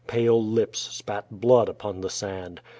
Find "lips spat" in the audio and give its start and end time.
0.45-1.29